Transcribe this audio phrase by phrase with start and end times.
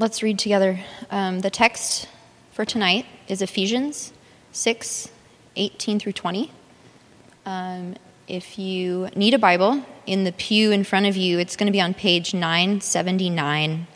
[0.00, 0.80] Let's read together.
[1.10, 2.08] Um, the text
[2.52, 4.14] for tonight is Ephesians
[4.50, 5.10] 6
[5.56, 6.50] 18 through 20.
[7.44, 11.66] Um, if you need a Bible, in the pew in front of you, it's going
[11.66, 13.86] to be on page 979,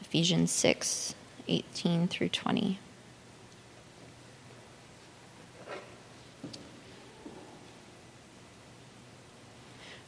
[0.00, 1.16] Ephesians 6
[1.48, 2.78] 18 through 20.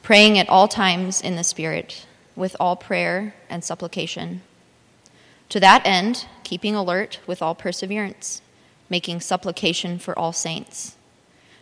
[0.05, 2.07] Praying at all times in the Spirit,
[2.37, 4.43] with all prayer and supplication
[5.51, 8.41] to that end, keeping alert with all perseverance,
[8.89, 10.97] making supplication for all saints,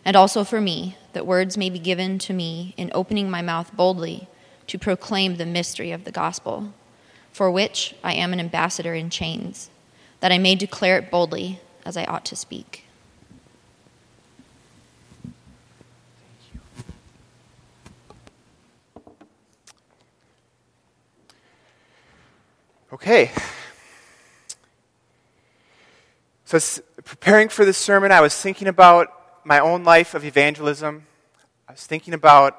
[0.05, 3.75] and also for me, that words may be given to me in opening my mouth
[3.75, 4.27] boldly
[4.67, 6.71] to proclaim the mystery of the gospel,
[7.31, 9.69] for which I am an ambassador in chains,
[10.19, 12.85] that I may declare it boldly as I ought to speak.
[22.91, 23.31] Okay.
[26.51, 29.13] So, preparing for this sermon, I was thinking about
[29.45, 31.05] my own life of evangelism.
[31.67, 32.57] I was thinking about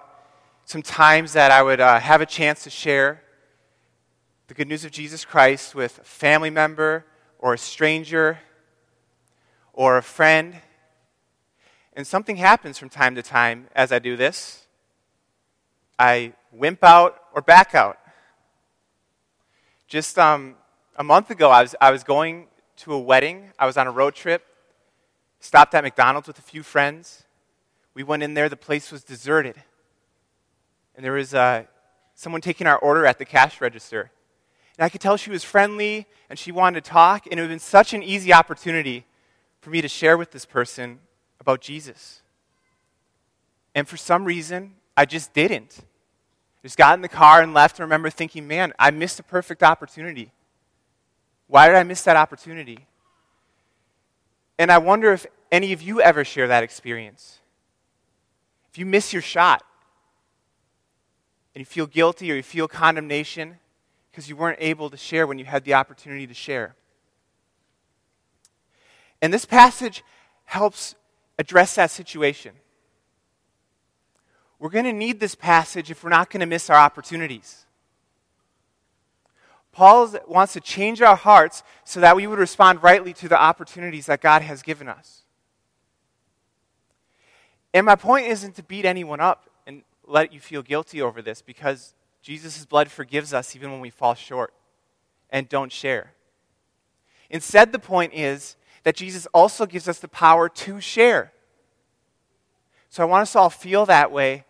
[0.64, 3.20] some times that I would uh, have a chance to share
[4.46, 7.04] the good news of Jesus Christ with a family member
[7.40, 8.38] or a stranger
[9.72, 10.54] or a friend.
[11.92, 14.68] And something happens from time to time as I do this.
[15.98, 17.98] I wimp out or back out.
[19.88, 20.54] Just um,
[20.94, 22.46] a month ago, I was, I was going
[22.80, 23.50] to a wedding.
[23.58, 24.42] I was on a road trip,
[25.38, 27.24] stopped at McDonald's with a few friends.
[27.92, 29.56] We went in there, the place was deserted.
[30.96, 31.64] And there was uh,
[32.14, 34.10] someone taking our order at the cash register.
[34.78, 37.50] And I could tell she was friendly and she wanted to talk, and it would
[37.50, 39.04] have been such an easy opportunity
[39.60, 41.00] for me to share with this person
[41.38, 42.22] about Jesus.
[43.74, 45.80] And for some reason, I just didn't.
[45.80, 49.22] I just got in the car and left and remember thinking, man, I missed a
[49.22, 50.32] perfect opportunity.
[51.50, 52.86] Why did I miss that opportunity?
[54.56, 57.40] And I wonder if any of you ever share that experience.
[58.70, 59.64] If you miss your shot
[61.52, 63.56] and you feel guilty or you feel condemnation
[64.10, 66.76] because you weren't able to share when you had the opportunity to share.
[69.20, 70.04] And this passage
[70.44, 70.94] helps
[71.36, 72.52] address that situation.
[74.60, 77.66] We're going to need this passage if we're not going to miss our opportunities.
[79.72, 84.06] Paul wants to change our hearts so that we would respond rightly to the opportunities
[84.06, 85.22] that God has given us.
[87.72, 91.40] And my point isn't to beat anyone up and let you feel guilty over this
[91.40, 94.52] because Jesus' blood forgives us even when we fall short
[95.30, 96.12] and don't share.
[97.30, 101.32] Instead, the point is that Jesus also gives us the power to share.
[102.88, 104.44] So I want us to all feel that way,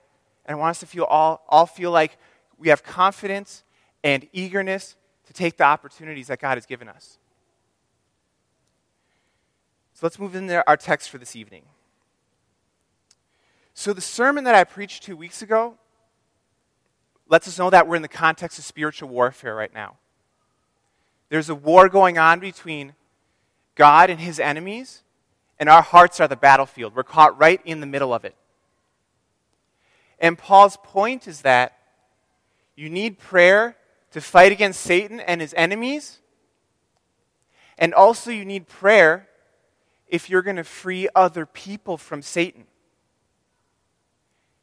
[0.47, 2.17] and I want us to feel all, all feel like
[2.57, 3.65] we have confidence
[4.03, 4.97] and eagerness
[5.31, 7.17] to take the opportunities that God has given us.
[9.95, 11.63] So let's move into our text for this evening.
[13.73, 15.77] So, the sermon that I preached two weeks ago
[17.29, 19.99] lets us know that we're in the context of spiritual warfare right now.
[21.29, 22.95] There's a war going on between
[23.77, 25.05] God and his enemies,
[25.61, 26.97] and our hearts are the battlefield.
[26.97, 28.35] We're caught right in the middle of it.
[30.19, 31.79] And Paul's point is that
[32.75, 33.77] you need prayer
[34.13, 36.19] to fight against Satan and his enemies.
[37.79, 39.29] And also, you need prayer
[40.07, 42.65] if you're going to free other people from Satan.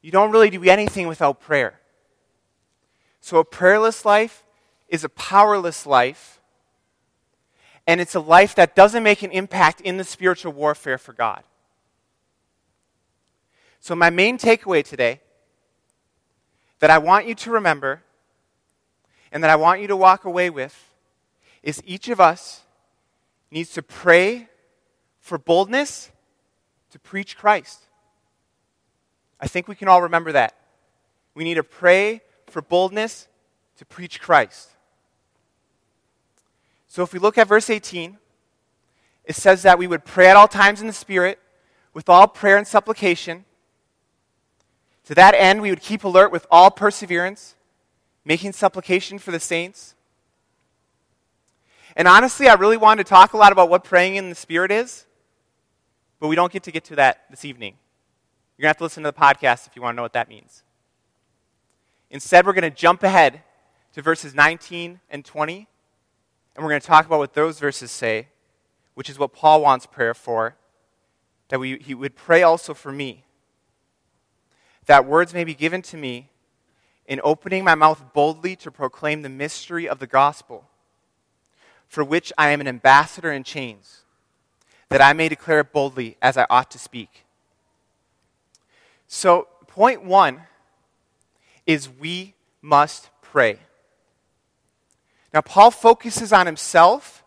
[0.01, 1.79] You don't really do anything without prayer.
[3.21, 4.43] So, a prayerless life
[4.87, 6.39] is a powerless life,
[7.85, 11.43] and it's a life that doesn't make an impact in the spiritual warfare for God.
[13.79, 15.21] So, my main takeaway today
[16.79, 18.03] that I want you to remember
[19.31, 20.93] and that I want you to walk away with
[21.63, 22.61] is each of us
[23.51, 24.47] needs to pray
[25.19, 26.11] for boldness
[26.91, 27.81] to preach Christ.
[29.39, 30.55] I think we can all remember that.
[31.35, 33.27] We need to pray for boldness
[33.77, 34.69] to preach Christ.
[36.87, 38.17] So if we look at verse 18,
[39.25, 41.39] it says that we would pray at all times in the Spirit
[41.93, 43.43] with all prayer and supplication.
[45.05, 47.55] To that end, we would keep alert with all perseverance
[48.27, 49.95] making supplication for the saints.
[51.95, 54.69] And honestly, I really wanted to talk a lot about what praying in the Spirit
[54.69, 55.05] is,
[56.19, 57.75] but we don't get to get to that this evening.
[58.57, 60.11] You're going to have to listen to the podcast if you want to know what
[60.11, 60.63] that means.
[62.09, 63.43] Instead, we're going to jump ahead
[63.93, 65.67] to verses 19 and 20,
[66.55, 68.27] and we're going to talk about what those verses say,
[68.93, 70.57] which is what Paul wants prayer for,
[71.47, 73.23] that we, he would pray also for me,
[74.85, 76.29] that words may be given to me
[77.07, 80.67] in opening my mouth boldly to proclaim the mystery of the gospel,
[81.87, 84.01] for which I am an ambassador in chains,
[84.89, 87.23] that I may declare it boldly as I ought to speak.
[89.07, 90.41] So, point one
[91.65, 93.59] is we must pray.
[95.33, 97.23] Now, Paul focuses on himself,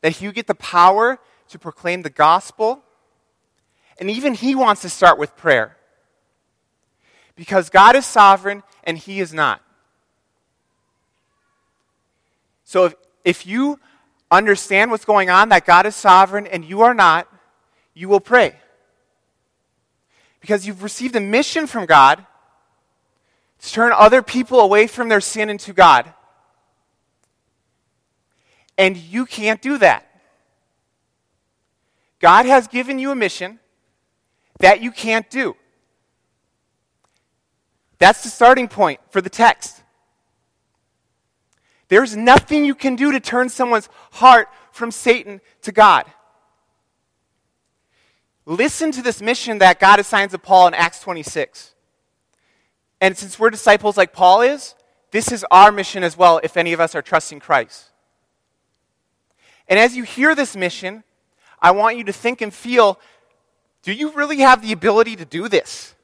[0.00, 1.18] that he would get the power
[1.48, 2.82] to proclaim the gospel,
[3.98, 5.76] and even he wants to start with prayer.
[7.34, 9.62] Because God is sovereign and he is not.
[12.64, 12.94] So if,
[13.24, 13.80] if you
[14.30, 17.28] understand what's going on, that God is sovereign and you are not,
[17.94, 18.54] you will pray.
[20.40, 22.24] Because you've received a mission from God
[23.60, 26.12] to turn other people away from their sin into God.
[28.76, 30.04] And you can't do that.
[32.20, 33.58] God has given you a mission
[34.58, 35.56] that you can't do.
[37.98, 39.82] That's the starting point for the text.
[41.88, 46.04] There's nothing you can do to turn someone's heart from Satan to God.
[48.46, 51.74] Listen to this mission that God assigns to Paul in Acts 26.
[53.00, 54.74] And since we're disciples like Paul is,
[55.10, 57.90] this is our mission as well if any of us are trusting Christ.
[59.68, 61.04] And as you hear this mission,
[61.60, 62.98] I want you to think and feel
[63.82, 65.94] do you really have the ability to do this?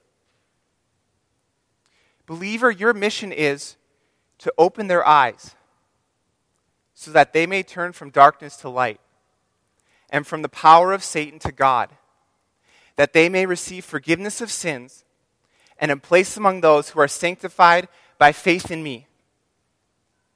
[2.26, 3.76] Believer, your mission is
[4.38, 5.54] to open their eyes
[6.94, 9.00] so that they may turn from darkness to light
[10.10, 11.90] and from the power of Satan to God,
[12.96, 15.04] that they may receive forgiveness of sins
[15.78, 17.88] and a place among those who are sanctified
[18.18, 19.06] by faith in me.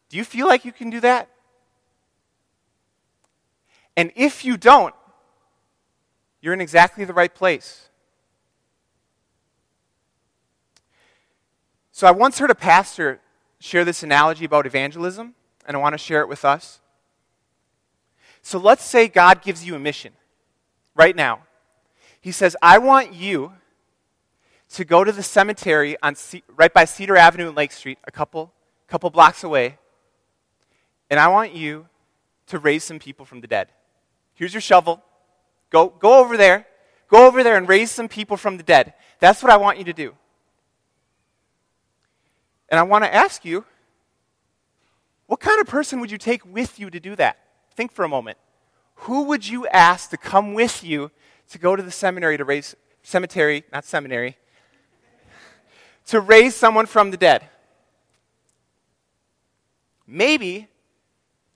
[0.08, 1.28] Do you feel like you can do that?
[3.96, 4.94] And if you don't,
[6.40, 7.87] you're in exactly the right place.
[11.98, 13.18] So I once heard a pastor
[13.58, 15.34] share this analogy about evangelism
[15.66, 16.78] and I want to share it with us.
[18.40, 20.12] So let's say God gives you a mission
[20.94, 21.40] right now.
[22.20, 23.52] He says, I want you
[24.74, 28.12] to go to the cemetery on C- right by Cedar Avenue and Lake Street, a
[28.12, 28.52] couple,
[28.86, 29.76] couple blocks away,
[31.10, 31.88] and I want you
[32.46, 33.72] to raise some people from the dead.
[34.34, 35.02] Here's your shovel.
[35.70, 36.64] Go, go over there.
[37.08, 38.94] Go over there and raise some people from the dead.
[39.18, 40.14] That's what I want you to do.
[42.68, 43.64] And I want to ask you
[45.26, 47.38] what kind of person would you take with you to do that?
[47.74, 48.38] Think for a moment.
[49.02, 51.10] Who would you ask to come with you
[51.50, 54.36] to go to the seminary to raise, cemetery, not seminary,
[56.06, 57.44] to raise someone from the dead?
[60.06, 60.68] Maybe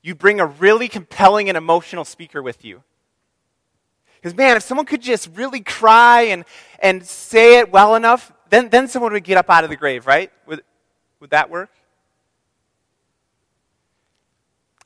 [0.03, 2.83] you bring a really compelling and emotional speaker with you.
[4.17, 6.45] Because, man, if someone could just really cry and,
[6.79, 10.07] and say it well enough, then, then someone would get up out of the grave,
[10.07, 10.31] right?
[11.23, 11.71] Would that work?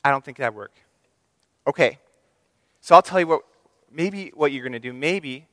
[0.04, 0.72] I don't think that work.
[1.66, 1.98] Okay.
[2.82, 3.40] So I'll tell you what
[3.90, 4.92] maybe what you're going to do.
[4.92, 5.46] Maybe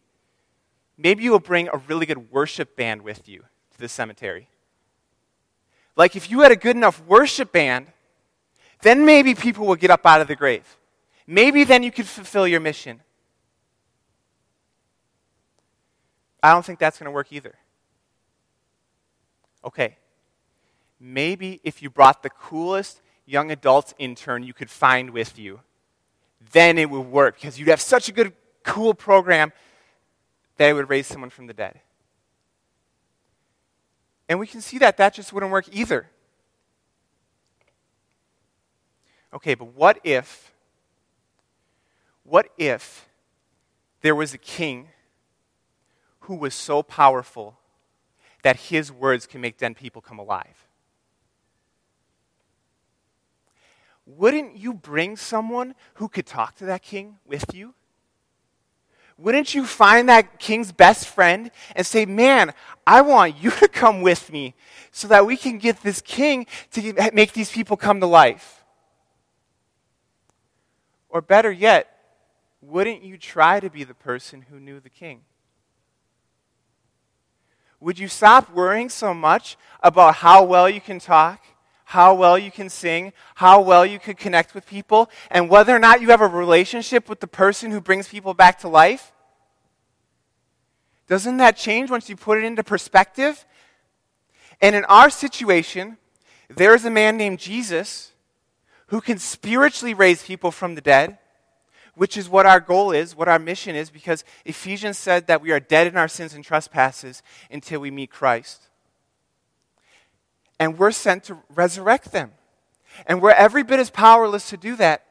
[0.98, 4.50] maybe you will bring a really good worship band with you to the cemetery.
[5.96, 7.88] Like if you had a good enough worship band,
[8.82, 10.78] then maybe people will get up out of the grave.
[11.26, 13.00] Maybe then you could fulfill your mission.
[16.44, 17.56] I don't think that's going to work either.
[19.64, 19.96] Okay.
[21.06, 25.60] Maybe if you brought the coolest young adults intern you could find with you,
[26.54, 28.32] then it would work because you'd have such a good,
[28.64, 29.52] cool program
[30.56, 31.82] that it would raise someone from the dead.
[34.30, 36.08] And we can see that that just wouldn't work either.
[39.34, 40.54] Okay, but what if,
[42.24, 43.10] what if
[44.00, 44.88] there was a king
[46.22, 47.58] who was so powerful
[48.42, 50.66] that his words can make dead people come alive?
[54.06, 57.74] Wouldn't you bring someone who could talk to that king with you?
[59.18, 62.54] Wouldn't you find that king's best friend and say, Man,
[62.86, 64.56] I want you to come with me
[64.92, 68.64] so that we can get this king to make these people come to life?
[71.10, 71.90] Or better yet,
[72.60, 75.22] wouldn't you try to be the person who knew the king?
[77.80, 81.44] Would you stop worrying so much about how well you can talk
[81.94, 85.78] how well you can sing, how well you could connect with people, and whether or
[85.78, 89.12] not you have a relationship with the person who brings people back to life?
[91.08, 93.46] Doesn't that change once you put it into perspective?
[94.60, 95.98] And in our situation,
[96.50, 98.14] there's a man named Jesus
[98.88, 101.20] who can spiritually raise people from the dead,
[101.94, 105.52] which is what our goal is, what our mission is, because Ephesians said that we
[105.52, 107.22] are dead in our sins and trespasses
[107.52, 108.70] until we meet Christ
[110.64, 112.32] and we're sent to resurrect them.
[113.06, 115.04] And we're every bit as powerless to do that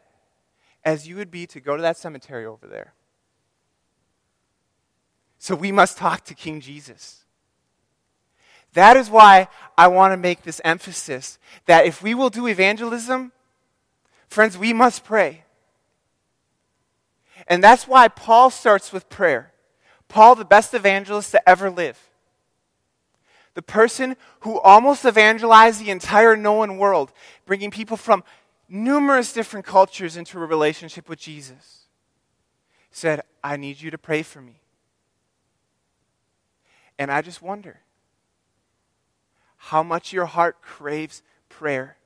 [0.82, 2.94] as you would be to go to that cemetery over there.
[5.38, 7.24] So we must talk to King Jesus.
[8.72, 13.32] That is why I want to make this emphasis that if we will do evangelism,
[14.28, 15.44] friends, we must pray.
[17.46, 19.52] And that's why Paul starts with prayer.
[20.08, 21.98] Paul, the best evangelist to ever live.
[23.54, 27.12] The person who almost evangelized the entire known world,
[27.44, 28.24] bringing people from
[28.68, 31.86] numerous different cultures into a relationship with Jesus,
[32.90, 34.60] said, I need you to pray for me.
[36.98, 37.80] And I just wonder
[39.56, 41.96] how much your heart craves prayer,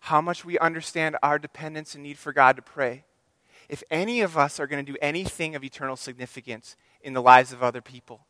[0.00, 3.04] how much we understand our dependence and need for God to pray.
[3.68, 7.52] If any of us are going to do anything of eternal significance in the lives
[7.52, 8.26] of other people,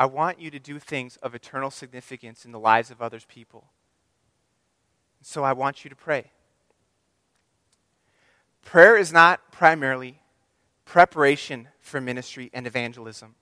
[0.00, 3.64] I want you to do things of eternal significance in the lives of others people.
[5.20, 6.30] So I want you to pray.
[8.62, 10.20] Prayer is not primarily
[10.84, 13.34] preparation for ministry and evangelism.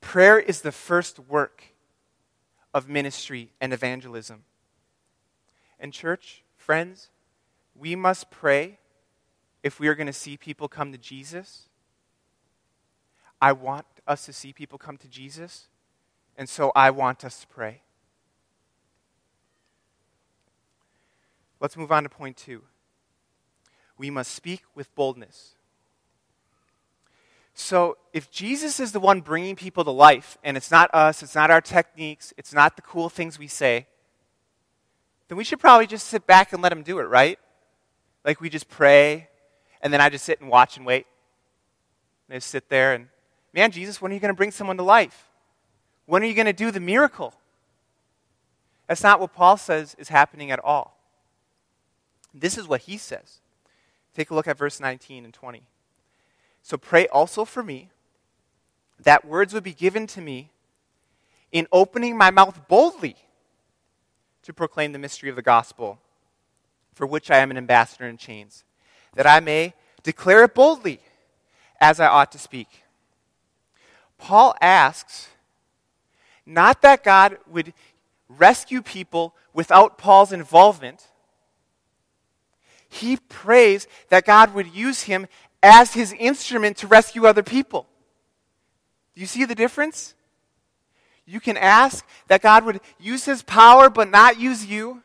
[0.00, 1.62] Prayer is the first work
[2.74, 4.42] of ministry and evangelism.
[5.78, 7.10] And, church, friends,
[7.76, 8.78] we must pray
[9.62, 11.68] if we are going to see people come to Jesus.
[13.40, 15.68] I want us to see people come to Jesus,
[16.36, 17.82] and so I want us to pray.
[21.60, 22.62] Let's move on to point two.
[23.96, 25.54] We must speak with boldness.
[27.56, 31.36] So, if Jesus is the one bringing people to life, and it's not us, it's
[31.36, 33.86] not our techniques, it's not the cool things we say,
[35.28, 37.38] then we should probably just sit back and let him do it, right?
[38.24, 39.28] Like we just pray,
[39.80, 41.06] and then I just sit and watch and wait.
[42.28, 43.08] And I just sit there and,
[43.54, 45.28] man, Jesus, when are you going to bring someone to life?
[46.06, 47.32] When are you going to do the miracle?
[48.88, 50.98] That's not what Paul says is happening at all.
[52.34, 53.38] This is what he says.
[54.14, 55.62] Take a look at verse 19 and 20.
[56.62, 57.90] So pray also for me
[59.02, 60.50] that words would be given to me
[61.52, 63.16] in opening my mouth boldly
[64.42, 65.98] to proclaim the mystery of the gospel,
[66.92, 68.64] for which I am an ambassador in chains,
[69.14, 71.00] that I may declare it boldly
[71.80, 72.83] as I ought to speak.
[74.24, 75.28] Paul asks
[76.46, 77.74] not that God would
[78.26, 81.08] rescue people without Paul's involvement.
[82.88, 85.26] He prays that God would use him
[85.62, 87.86] as his instrument to rescue other people.
[89.14, 90.14] Do you see the difference?
[91.26, 95.02] You can ask that God would use his power but not use you.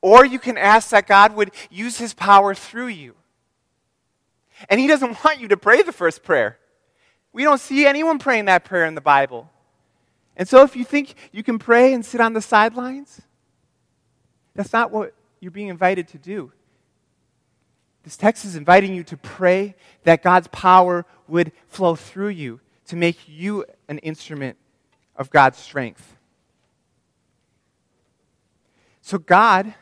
[0.00, 3.14] Or you can ask that God would use his power through you.
[4.70, 6.58] And he doesn't want you to pray the first prayer.
[7.36, 9.50] We don't see anyone praying that prayer in the Bible.
[10.38, 13.20] And so if you think you can pray and sit on the sidelines,
[14.54, 16.50] that's not what you're being invited to do.
[18.04, 19.74] This text is inviting you to pray
[20.04, 24.56] that God's power would flow through you to make you an instrument
[25.14, 26.16] of God's strength.
[29.02, 29.74] So, God's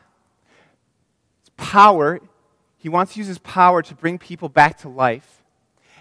[1.56, 2.18] power,
[2.78, 5.43] He wants to use His power to bring people back to life.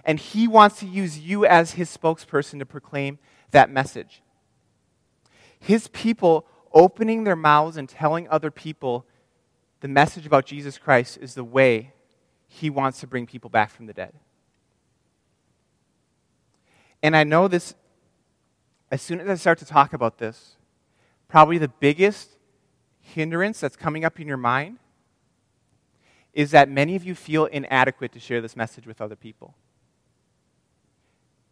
[0.04, 3.20] And He wants to use you as His spokesperson to proclaim
[3.52, 4.22] that message.
[5.60, 9.06] His people opening their mouths and telling other people
[9.80, 11.94] the message about Jesus Christ is the way
[12.48, 14.14] he wants to bring people back from the dead.
[17.02, 17.76] And I know this,
[18.92, 20.56] as soon as I start to talk about this,
[21.28, 22.38] probably the biggest
[23.02, 24.78] hindrance that's coming up in your mind
[26.34, 29.54] is that many of you feel inadequate to share this message with other people.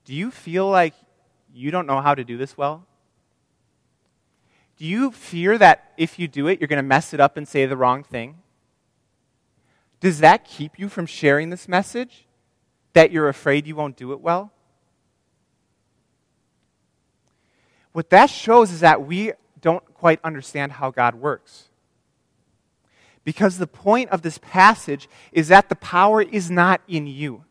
[0.06, 0.94] Do you feel like
[1.54, 2.86] you don't know how to do this well?
[4.78, 7.48] Do you fear that if you do it, you're going to mess it up and
[7.48, 8.38] say the wrong thing?
[10.00, 12.26] Does that keep you from sharing this message?
[12.94, 14.52] That you're afraid you won't do it well?
[17.92, 21.66] What that shows is that we don't quite understand how God works.
[23.24, 27.46] Because the point of this passage is that the power is not in you.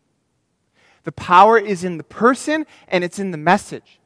[1.03, 3.99] The power is in the person and it's in the message.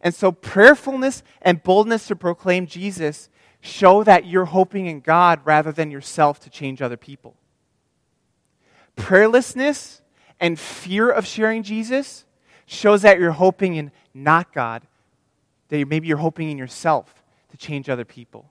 [0.00, 3.30] And so, prayerfulness and boldness to proclaim Jesus
[3.62, 7.34] show that you're hoping in God rather than yourself to change other people.
[8.96, 10.02] Prayerlessness
[10.38, 12.26] and fear of sharing Jesus
[12.66, 14.82] shows that you're hoping in not God,
[15.68, 18.50] that maybe you're hoping in yourself to change other people.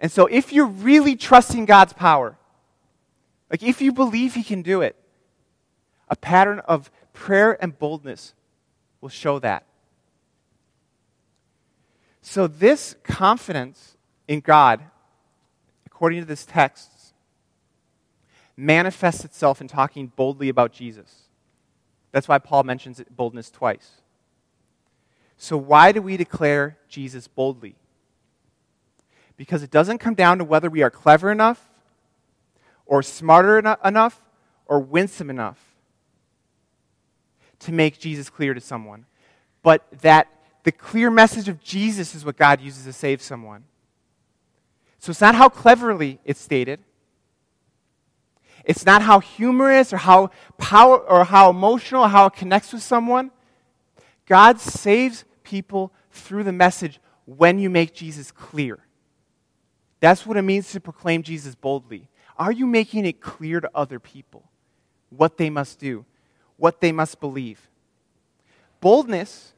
[0.00, 2.38] And so, if you're really trusting God's power,
[3.50, 4.96] like if you believe He can do it,
[6.10, 8.34] a pattern of prayer and boldness
[9.00, 9.64] will show that.
[12.22, 13.96] So, this confidence
[14.26, 14.82] in God
[15.98, 17.12] according to this text,
[18.56, 21.22] manifests itself in talking boldly about Jesus.
[22.12, 24.02] That's why Paul mentions boldness twice.
[25.36, 27.74] So, why do we declare Jesus boldly?
[29.36, 31.68] Because it doesn't come down to whether we are clever enough,
[32.86, 34.22] or smarter enough,
[34.66, 35.67] or winsome enough
[37.60, 39.06] to make Jesus clear to someone,
[39.62, 40.28] but that
[40.64, 43.64] the clear message of Jesus is what God uses to save someone.
[44.98, 46.80] So, it's not how cleverly it's stated,
[48.64, 52.82] it's not how humorous or how power or how emotional or how it connects with
[52.82, 53.30] someone.
[54.26, 58.78] God saves people through the message when you make Jesus clear.
[60.00, 62.08] That's what it means to proclaim Jesus boldly.
[62.36, 64.44] Are you making it clear to other people
[65.10, 66.04] what they must do,
[66.58, 67.68] what they must believe?
[68.80, 69.54] Boldness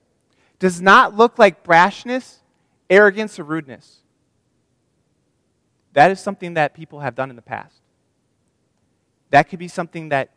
[0.59, 2.37] does not look like brashness,
[2.88, 3.99] arrogance, or rudeness.
[5.92, 7.75] That is something that people have done in the past.
[9.30, 10.30] That could be something that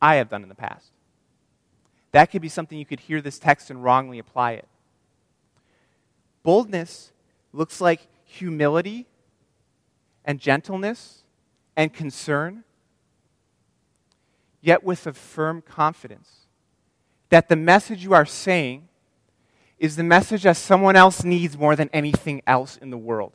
[0.00, 0.90] I have done in the past.
[2.12, 4.68] That could be something you could hear this text and wrongly apply it.
[6.42, 7.12] Boldness
[7.52, 9.06] looks like humility
[10.24, 11.24] and gentleness
[11.76, 12.64] and concern,
[14.60, 16.46] yet with a firm confidence
[17.28, 18.88] that the message you are saying
[19.78, 23.32] is the message that someone else needs more than anything else in the world.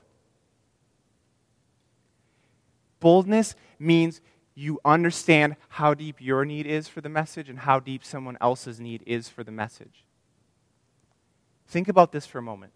[2.99, 4.21] Boldness means
[4.55, 8.79] you understand how deep your need is for the message and how deep someone else's
[8.79, 10.03] need is for the message.
[11.67, 12.73] Think about this for a moment.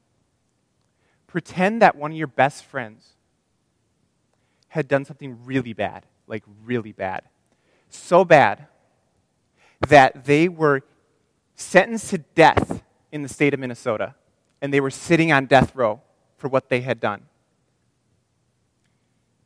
[1.28, 3.10] Pretend that one of your best friends
[4.70, 7.24] had done something really bad, like really bad.
[7.96, 8.68] So bad
[9.88, 10.82] that they were
[11.56, 14.16] sentenced to death in the state of Minnesota
[14.62, 16.02] and they were sitting on death row
[16.38, 17.24] for what they had done.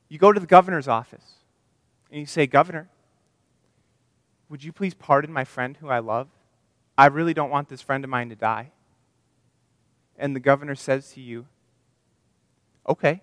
[0.08, 1.26] You go to the governor's office
[2.12, 2.90] and you say, Governor,
[4.50, 6.28] would you please pardon my friend who I love?
[6.98, 8.72] I really don't want this friend of mine to die.
[10.18, 11.46] And the governor says to you,
[12.88, 13.22] Okay,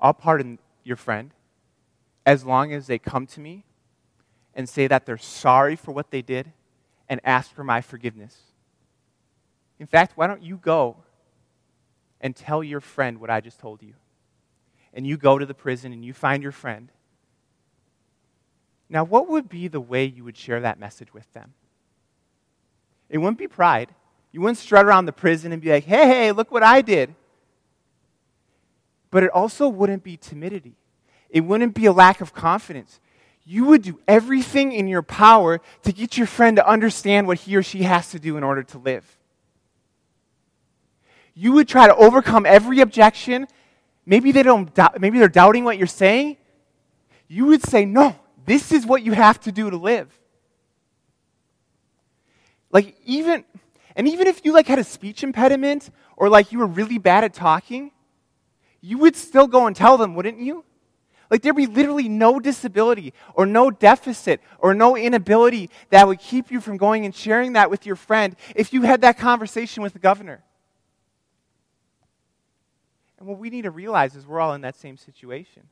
[0.00, 1.30] I'll pardon your friend
[2.24, 3.64] as long as they come to me
[4.54, 6.52] and say that they're sorry for what they did
[7.08, 8.36] and ask for my forgiveness.
[9.78, 10.96] In fact, why don't you go
[12.20, 13.94] and tell your friend what I just told you?
[14.94, 16.90] And you go to the prison and you find your friend
[18.92, 21.54] now, what would be the way you would share that message with them?
[23.08, 23.94] It wouldn't be pride.
[24.32, 27.14] You wouldn't strut around the prison and be like, hey, hey, look what I did.
[29.10, 30.74] But it also wouldn't be timidity.
[31.30, 33.00] It wouldn't be a lack of confidence.
[33.44, 37.56] You would do everything in your power to get your friend to understand what he
[37.56, 39.18] or she has to do in order to live.
[41.34, 43.46] You would try to overcome every objection.
[44.06, 46.36] Maybe they don't maybe they're doubting what you're saying.
[47.26, 50.08] You would say, "No, this is what you have to do to live.
[52.70, 53.44] Like, even,
[53.94, 57.24] and even if you like had a speech impediment or like you were really bad
[57.24, 57.92] at talking,
[58.80, 60.64] you would still go and tell them, wouldn't you?
[61.32, 66.50] Like, there'd be literally no disability or no deficit or no inability that would keep
[66.50, 69.94] you from going and sharing that with your friend if you had that conversation with
[69.94, 70.42] the governor.
[73.18, 75.62] And what we need to realize is we're all in that same situation.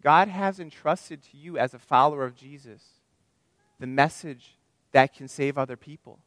[0.00, 2.84] God has entrusted to you as a follower of Jesus
[3.80, 4.56] the message
[4.92, 6.20] that can save other people.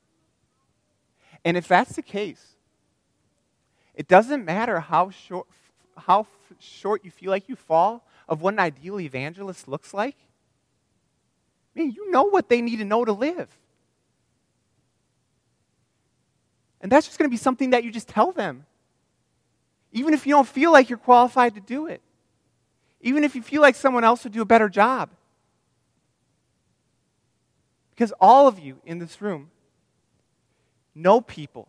[1.46, 2.58] And if that's the case,
[3.96, 5.48] it doesn't matter how short,
[5.98, 6.28] how
[6.60, 10.16] short you feel like you fall of what an ideal evangelist looks like.
[11.76, 13.50] I mean, you know what they need to know to live.
[16.82, 18.66] And that's just going to be something that you just tell them.
[19.92, 22.02] Even if you don't feel like you're qualified to do it
[23.04, 25.10] even if you feel like someone else would do a better job.
[27.92, 29.52] Because all of you in this room
[30.96, 31.68] know people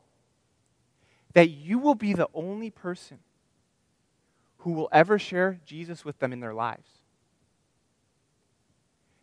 [1.35, 3.19] that you will be the only person
[4.65, 6.89] who will ever share Jesus with them in their lives.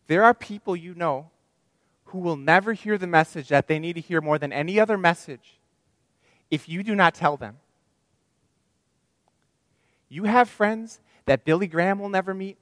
[0.05, 1.31] There are people you know
[2.05, 4.99] who will never hear the message that they need to hear more than any other
[4.99, 5.59] message
[6.51, 7.57] if you do not tell them.
[10.09, 12.59] You have friends that Billy Graham will never meet,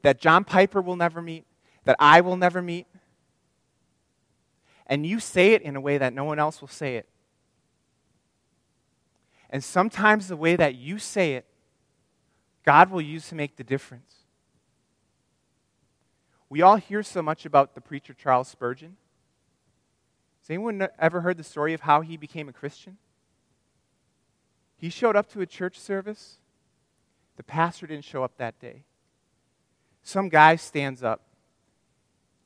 [0.00, 1.44] that John Piper will never meet,
[1.84, 2.86] that I will never meet.
[4.86, 7.06] And you say it in a way that no one else will say it.
[9.50, 11.44] And sometimes the way that you say it,
[12.64, 14.14] God will use to make the difference.
[16.48, 18.96] We all hear so much about the preacher Charles Spurgeon.
[20.42, 22.98] Has anyone ever heard the story of how he became a Christian?
[24.76, 26.38] He showed up to a church service
[27.36, 28.84] The pastor didn't show up that day.
[30.02, 31.22] Some guy stands up,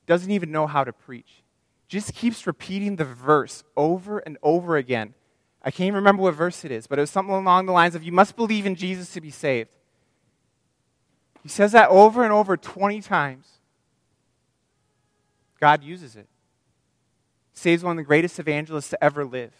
[0.05, 1.43] doesn't even know how to preach,
[1.87, 5.15] just keeps repeating the verse over and over again.
[5.63, 7.95] I can't even remember what verse it is, but it was something along the lines
[7.95, 9.69] of, You must believe in Jesus to be saved.
[11.43, 13.47] He says that over and over 20 times.
[15.59, 16.27] God uses it.
[17.53, 19.53] Saves one of the greatest evangelists to ever live.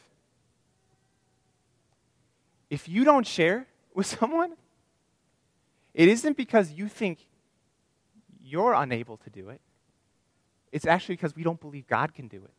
[2.69, 4.53] If you don't share with someone,
[5.93, 7.25] it isn't because you think
[8.43, 9.61] you're unable to do it.
[10.71, 12.53] It's actually because we don't believe God can do it.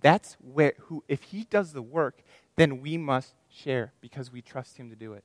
[0.00, 2.22] That's where who if he does the work,
[2.56, 5.24] then we must share because we trust him to do it.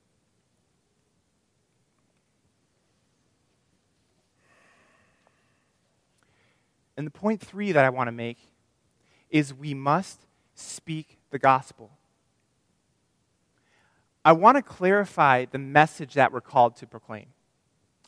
[6.95, 8.37] And the point 3 that I want to make
[9.29, 10.25] is we must
[10.55, 11.91] speak the gospel.
[14.25, 17.27] I want to clarify the message that we're called to proclaim.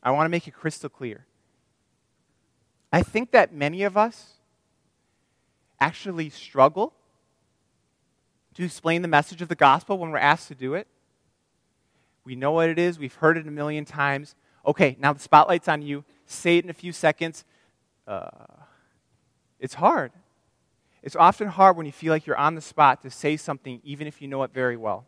[0.02, 1.26] I want to make it crystal clear.
[2.94, 4.36] I think that many of us
[5.80, 6.94] actually struggle
[8.54, 10.88] to explain the message of the gospel when we're asked to do it.
[12.24, 14.36] We know what it is, we've heard it a million times.
[14.66, 16.04] Okay, now the spotlight's on you.
[16.26, 17.44] Say it in a few seconds.
[18.08, 18.30] Uh,
[19.66, 20.12] it's hard.
[21.04, 24.08] It's often hard when you feel like you're on the spot to say something, even
[24.08, 25.06] if you know it very well.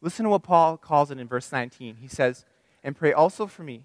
[0.00, 1.96] Listen to what Paul calls it in verse 19.
[1.96, 2.44] He says,
[2.82, 3.84] And pray also for me,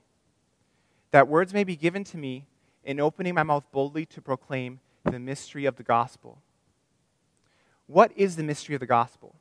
[1.12, 2.48] that words may be given to me
[2.84, 6.42] in opening my mouth boldly to proclaim the mystery of the gospel.
[7.86, 9.36] What is the mystery of the gospel?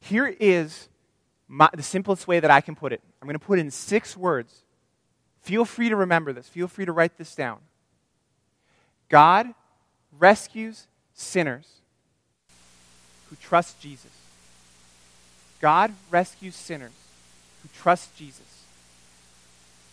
[0.00, 0.88] Here is
[1.48, 3.00] my, the simplest way that I can put it.
[3.20, 4.64] I'm going to put in six words.
[5.42, 6.48] Feel free to remember this.
[6.48, 7.58] Feel free to write this down.
[9.08, 9.54] God
[10.18, 11.66] rescues sinners
[13.28, 14.10] who trust Jesus.
[15.60, 16.92] God rescues sinners
[17.62, 18.64] who trust Jesus.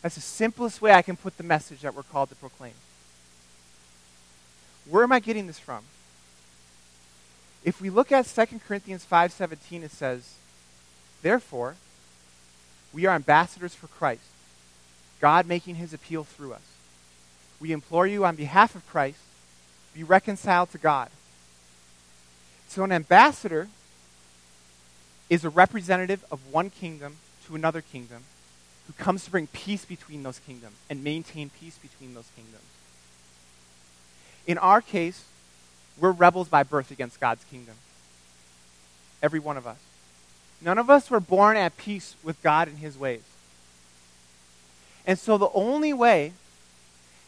[0.02, 2.74] That's the simplest way I can put the message that we're called to proclaim.
[4.88, 5.84] Where am I getting this from?
[7.64, 10.36] If we look at 2 Corinthians 5:17 it says,
[11.22, 11.76] "Therefore,
[12.94, 14.24] we are ambassadors for Christ,
[15.20, 16.62] God making his appeal through us.
[17.60, 19.20] We implore you on behalf of Christ,
[19.94, 21.10] be reconciled to God."
[22.68, 23.68] So an ambassador
[25.30, 28.24] is a representative of one kingdom to another kingdom
[28.88, 32.64] who comes to bring peace between those kingdoms and maintain peace between those kingdoms.
[34.48, 35.26] In our case,
[35.98, 37.76] we're rebels by birth against God's kingdom.
[39.22, 39.78] Every one of us.
[40.62, 43.22] None of us were born at peace with God and His ways.
[45.06, 46.34] And so the only way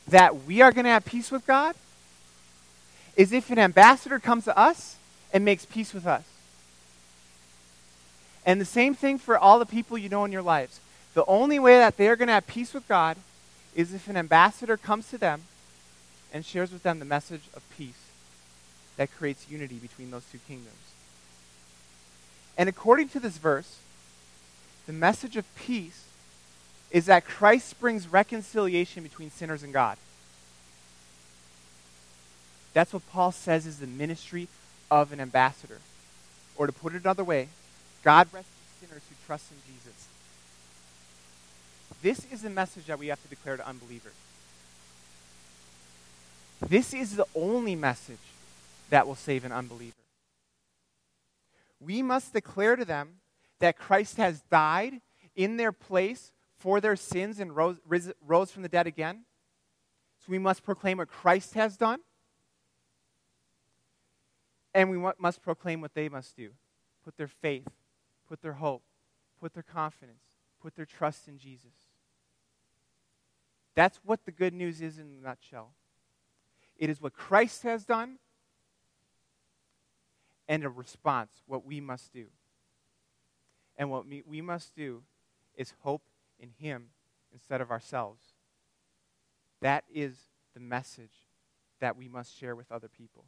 [0.08, 1.76] that we are going to have peace with God
[3.16, 4.96] is if an ambassador comes to us
[5.34, 6.24] and makes peace with us.
[8.46, 10.80] And the same thing for all the people you know in your lives.
[11.14, 13.18] The only way that they're going to have peace with God
[13.76, 15.44] is if an ambassador comes to them
[16.34, 18.08] and shares with them the message of peace
[18.98, 20.76] that creates unity between those two kingdoms.
[22.58, 23.78] And according to this verse,
[24.88, 26.06] the message of peace
[26.92, 29.98] is that Christ brings reconciliation between sinners and God.
[32.74, 34.48] That's what Paul says is the ministry
[34.90, 35.80] of an ambassador.
[36.58, 37.48] Or to put it another way,
[38.04, 40.08] God rescues sinners who trust in Jesus.
[42.02, 44.14] This is the message that we have to declare to unbelievers.
[46.68, 48.18] This is the only message
[48.90, 49.96] that will save an unbeliever.
[51.80, 53.16] We must declare to them
[53.60, 55.02] that Christ has died
[55.36, 57.78] in their place for their sins and rose,
[58.26, 59.26] rose from the dead again.
[60.20, 62.00] So we must proclaim what Christ has done.
[64.74, 66.52] And we must proclaim what they must do
[67.04, 67.68] put their faith
[68.32, 68.82] put their hope,
[69.42, 70.24] put their confidence,
[70.62, 71.74] put their trust in Jesus.
[73.76, 75.74] That's what the good news is in a nutshell.
[76.78, 78.20] It is what Christ has done
[80.48, 82.28] and a response, what we must do.
[83.76, 85.04] And what we, we must do
[85.58, 86.04] is hope
[86.42, 86.88] in Him
[87.32, 88.22] instead of ourselves.
[89.62, 90.18] That is
[90.54, 91.30] the message
[91.80, 93.24] that we must share with other people.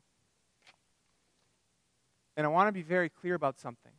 [2.36, 3.94] And I want to be very clear about something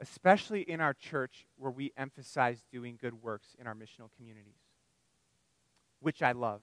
[0.00, 4.60] especially in our church where we emphasize doing good works in our missional communities,
[6.00, 6.62] which I love.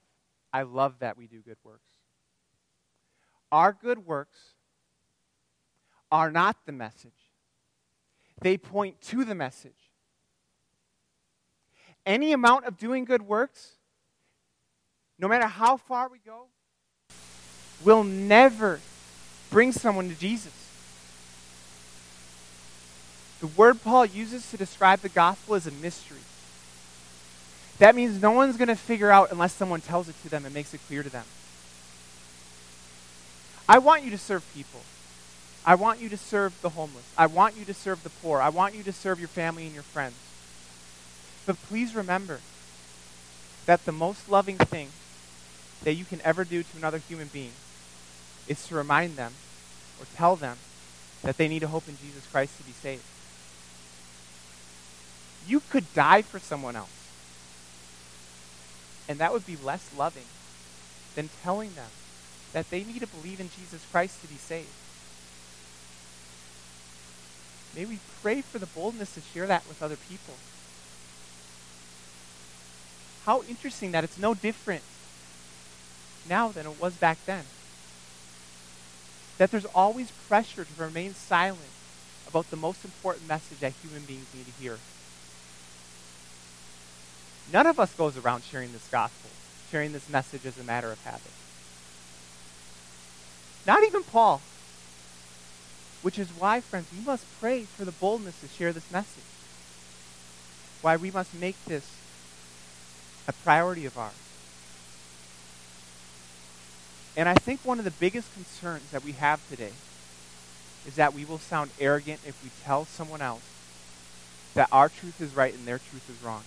[0.52, 1.92] I love that we do good works.
[3.52, 4.40] Our good works
[6.12, 7.12] are not the message,
[8.42, 9.87] they point to the message.
[12.08, 13.74] Any amount of doing good works,
[15.20, 16.46] no matter how far we go,
[17.84, 18.80] will never
[19.50, 20.54] bring someone to Jesus.
[23.42, 26.22] The word Paul uses to describe the gospel is a mystery.
[27.80, 30.54] That means no one's going to figure out unless someone tells it to them and
[30.54, 31.26] makes it clear to them.
[33.68, 34.80] I want you to serve people.
[35.66, 37.04] I want you to serve the homeless.
[37.18, 38.40] I want you to serve the poor.
[38.40, 40.16] I want you to serve your family and your friends.
[41.48, 42.42] But please remember
[43.66, 44.90] that the most loving thing
[45.84, 47.54] that you can ever do to another human being
[48.48, 49.34] is to remind them
[50.00, 50.58] or tell them
[51.24, 53.04] that they need a hope in Jesus Christ to be saved.
[55.48, 56.90] You could die for someone else.
[59.08, 60.26] And that would be less loving
[61.16, 61.90] than telling them
[62.52, 64.68] that they need to believe in Jesus Christ to be saved.
[67.74, 70.34] May we pray for the boldness to share that with other people.
[73.28, 74.84] How interesting that it's no different
[76.30, 77.44] now than it was back then.
[79.38, 81.60] That there's always pressure to remain silent
[82.30, 84.78] about the most important message that human beings need to hear.
[87.52, 89.30] None of us goes around sharing this gospel,
[89.72, 91.32] sharing this message as a matter of habit.
[93.68, 94.42] Not even Paul.
[96.02, 99.24] Which is why, friends, we must pray for the boldness to share this message.
[100.82, 101.92] Why we must make this
[103.28, 104.14] a priority of ours.
[107.16, 109.72] And I think one of the biggest concerns that we have today
[110.86, 113.42] is that we will sound arrogant if we tell someone else
[114.54, 116.44] that our truth is right and their truth is wrong.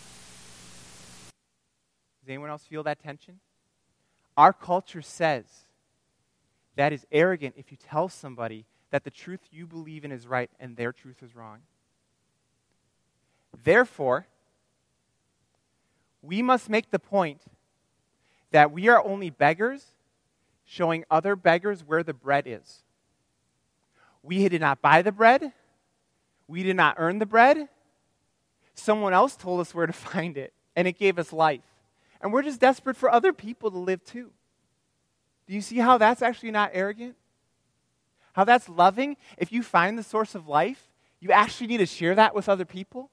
[2.22, 3.40] Does anyone else feel that tension?
[4.36, 5.44] Our culture says
[6.76, 10.50] that is arrogant if you tell somebody that the truth you believe in is right
[10.58, 11.58] and their truth is wrong.
[13.64, 14.26] Therefore,
[16.22, 17.42] we must make the point
[18.50, 19.86] that we are only beggars
[20.64, 22.82] showing other beggars where the bread is.
[24.22, 25.52] We did not buy the bread.
[26.46, 27.68] We did not earn the bread.
[28.74, 31.64] Someone else told us where to find it, and it gave us life.
[32.20, 34.30] And we're just desperate for other people to live too.
[35.46, 37.16] Do you see how that's actually not arrogant?
[38.34, 39.16] How that's loving?
[39.38, 42.64] If you find the source of life, you actually need to share that with other
[42.64, 43.10] people.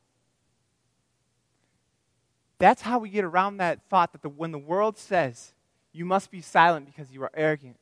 [2.60, 5.54] That's how we get around that thought that the, when the world says
[5.92, 7.78] you must be silent because you are arrogant,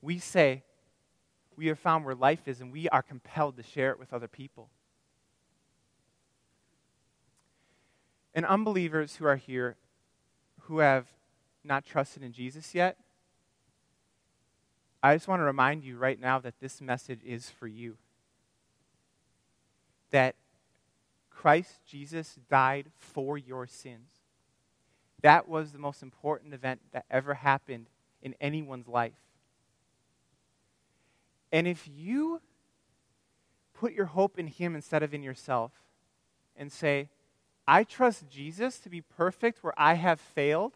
[0.00, 0.64] we say
[1.56, 4.28] we have found where life is and we are compelled to share it with other
[4.28, 4.68] people.
[8.34, 9.76] And unbelievers who are here
[10.62, 11.06] who have
[11.62, 12.96] not trusted in Jesus yet,
[15.02, 17.96] I just want to remind you right now that this message is for you.
[20.10, 20.36] That
[21.42, 24.10] Christ Jesus died for your sins.
[25.22, 27.86] That was the most important event that ever happened
[28.22, 29.18] in anyone's life.
[31.50, 32.40] And if you
[33.74, 35.72] put your hope in Him instead of in yourself
[36.56, 37.08] and say,
[37.66, 40.74] I trust Jesus to be perfect where I have failed,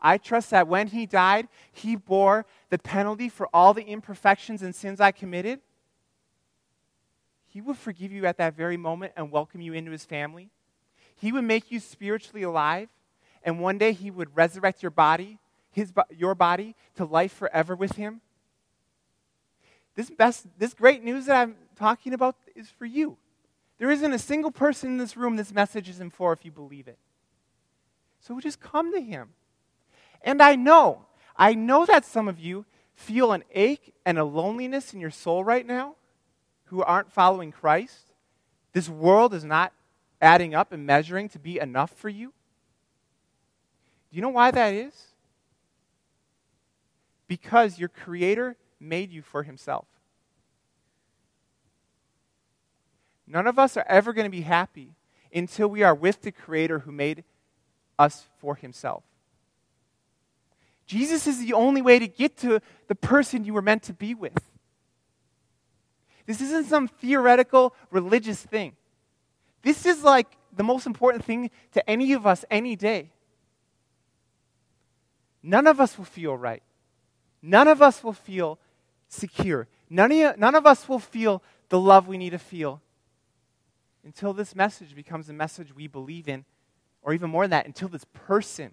[0.00, 4.74] I trust that when he died, he bore the penalty for all the imperfections and
[4.74, 5.60] sins I committed.
[7.52, 10.48] He would forgive you at that very moment and welcome you into his family.
[11.14, 12.88] He would make you spiritually alive,
[13.42, 15.38] and one day he would resurrect your body,
[15.70, 18.22] his, your body, to life forever with him.
[19.96, 23.18] This, best, this great news that I'm talking about is for you.
[23.78, 26.88] There isn't a single person in this room this message isn't for if you believe
[26.88, 26.96] it.
[28.20, 29.28] So just come to him.
[30.22, 31.04] And I know,
[31.36, 35.44] I know that some of you feel an ache and a loneliness in your soul
[35.44, 35.96] right now
[36.72, 38.12] who aren't following Christ.
[38.72, 39.74] This world is not
[40.22, 42.32] adding up and measuring to be enough for you.
[44.10, 44.94] Do you know why that is?
[47.28, 49.84] Because your Creator made you for Himself.
[53.26, 54.94] None of us are ever going to be happy
[55.34, 57.22] until we are with the Creator who made
[57.98, 59.04] us for Himself.
[60.86, 64.14] Jesus is the only way to get to the person you were meant to be
[64.14, 64.51] with.
[66.26, 68.76] This isn't some theoretical religious thing.
[69.62, 73.10] This is like the most important thing to any of us any day.
[75.42, 76.62] None of us will feel right.
[77.40, 78.58] None of us will feel
[79.08, 79.66] secure.
[79.90, 82.80] None of, none of us will feel the love we need to feel
[84.04, 86.44] until this message becomes a message we believe in,
[87.02, 88.72] or even more than that, until this person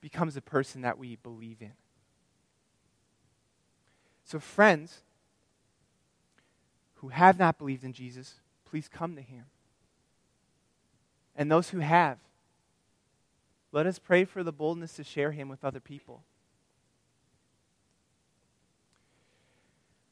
[0.00, 1.72] becomes a person that we believe in.
[4.24, 5.03] So, friends
[7.04, 9.44] who have not believed in Jesus, please come to him.
[11.36, 12.16] And those who have,
[13.72, 16.22] let us pray for the boldness to share him with other people.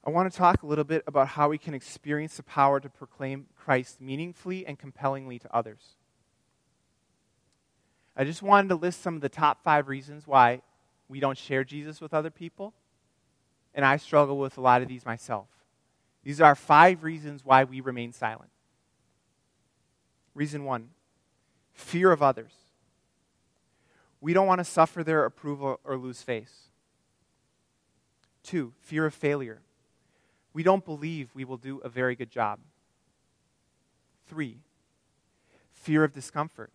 [0.04, 2.90] I want to talk a little bit about how we can experience the power to
[2.90, 5.96] proclaim Christ meaningfully and compellingly to others.
[8.14, 10.60] I just wanted to list some of the top five reasons why
[11.08, 12.74] we don't share Jesus with other people.
[13.74, 15.46] And I struggle with a lot of these myself.
[16.22, 18.50] These are five reasons why we remain silent.
[20.34, 20.90] Reason one
[21.74, 22.52] fear of others.
[24.20, 26.68] We don't want to suffer their approval or lose face.
[28.42, 29.62] Two, fear of failure.
[30.52, 32.60] We don't believe we will do a very good job.
[34.26, 34.58] Three,
[35.72, 36.70] fear of discomfort.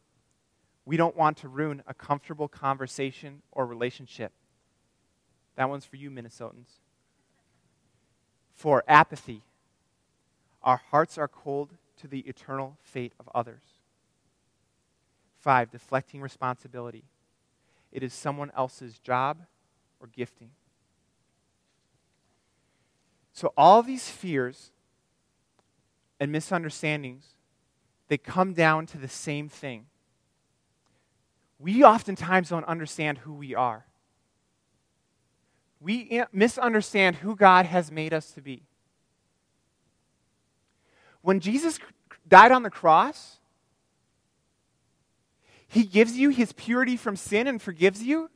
[0.85, 4.31] We don't want to ruin a comfortable conversation or relationship.
[5.55, 6.79] That one's for you, Minnesotans.
[8.57, 9.43] Four, apathy.
[10.63, 13.61] Our hearts are cold to the eternal fate of others.
[15.39, 17.03] Five, deflecting responsibility.
[17.91, 19.43] It is someone else's job
[19.99, 20.49] or gifting.
[23.31, 24.71] So, all these fears
[26.19, 27.35] and misunderstandings,
[28.07, 29.85] they come down to the same thing.
[31.59, 33.85] We oftentimes don't understand who we are.
[35.79, 38.63] We misunderstand who God has made us to be.
[41.21, 41.79] When Jesus
[42.27, 43.37] died on the cross,
[45.67, 48.29] he gives you his purity from sin and forgives you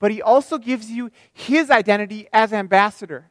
[0.00, 3.30] but he also gives you his identity as ambassador.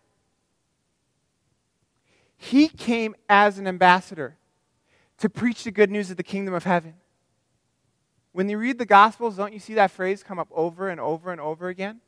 [2.37, 4.37] He came as an ambassador
[5.17, 6.93] to preach the good news of the kingdom of heaven.
[8.31, 11.31] When you read the Gospels, don't you see that phrase come up over and over
[11.31, 12.01] and over again?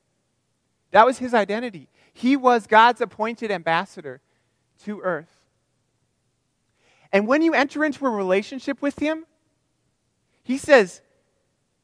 [0.91, 1.89] That was his identity.
[2.13, 4.21] He was God's appointed ambassador
[4.83, 5.41] to earth.
[7.11, 9.25] And when you enter into a relationship with him,
[10.43, 11.01] he says,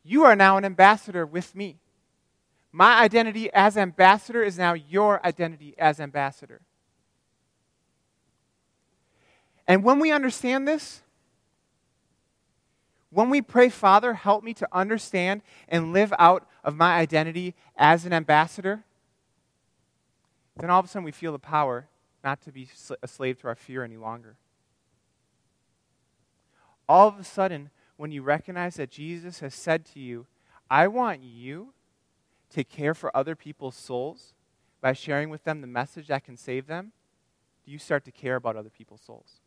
[0.03, 1.79] You are now an ambassador with me.
[2.71, 6.61] My identity as ambassador is now your identity as ambassador.
[9.67, 11.01] And when we understand this,
[13.09, 18.05] when we pray, Father, help me to understand and live out of my identity as
[18.05, 18.83] an ambassador,
[20.57, 21.87] then all of a sudden we feel the power
[22.23, 22.67] not to be
[23.01, 24.35] a slave to our fear any longer.
[26.89, 30.25] All of a sudden, when you recognize that Jesus has said to you,
[30.69, 31.73] I want you
[32.51, 34.33] to care for other people's souls
[34.81, 36.91] by sharing with them the message that can save them,
[37.65, 39.41] do you start to care about other people's souls.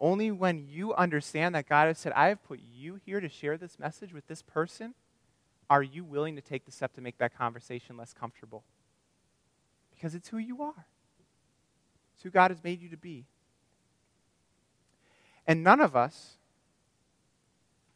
[0.00, 3.58] Only when you understand that God has said, I have put you here to share
[3.58, 4.94] this message with this person,
[5.68, 8.64] are you willing to take the step to make that conversation less comfortable?
[9.94, 10.86] Because it's who you are,
[12.14, 13.26] it's who God has made you to be.
[15.46, 16.36] And none of us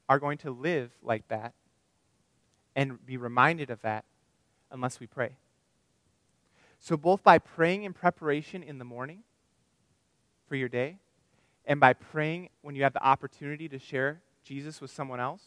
[0.08, 1.54] are going to live like that
[2.76, 4.04] and be reminded of that
[4.70, 5.36] unless we pray.
[6.78, 9.20] So, both by praying in preparation in the morning
[10.46, 10.98] for your day,
[11.66, 15.42] and by praying when you have the opportunity to share Jesus with someone else,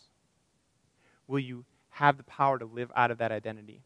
[1.27, 1.65] will you
[1.97, 3.81] have the power to live out of that identity.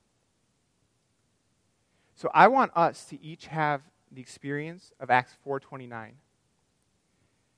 [2.13, 6.17] So I want us to each have the experience of Acts 4:29.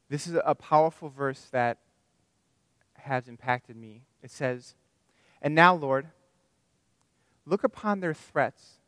[0.10, 1.80] This is a powerful verse that
[2.94, 4.04] has impacted me.
[4.22, 4.76] It says,
[5.42, 6.12] and now, Lord,
[7.46, 8.80] look upon their threats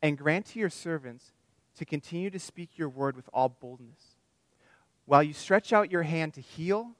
[0.00, 1.32] and grant to your servants
[1.76, 4.15] to continue to speak your word with all boldness.
[5.06, 6.90] While you stretch out your hand to heal,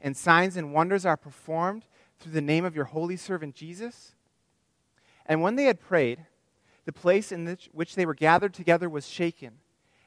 [0.00, 1.84] and signs and wonders are performed
[2.18, 4.14] through the name of your holy servant Jesus.
[5.26, 6.26] And when they had prayed,
[6.84, 9.52] the place in which they were gathered together was shaken,